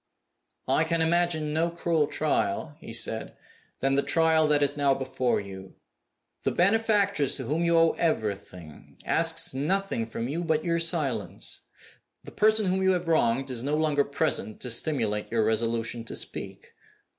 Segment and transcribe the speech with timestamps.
[0.67, 3.37] "I can imagine no crueler trial," he said,
[3.81, 5.75] "than the trial that is now before you.
[6.41, 11.61] The benefactress to whom you owe everything asks nothing from you but your silence.
[12.23, 16.15] The person whom you have wronged is no longer present to stimulate your resolution to
[16.15, 16.73] speak.